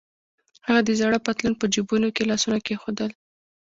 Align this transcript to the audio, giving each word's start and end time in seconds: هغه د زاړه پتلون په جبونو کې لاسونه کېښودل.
هغه 0.67 0.81
د 0.87 0.89
زاړه 0.99 1.19
پتلون 1.25 1.53
په 1.57 1.65
جبونو 1.73 2.09
کې 2.15 2.23
لاسونه 2.29 2.57
کېښودل. 2.65 3.11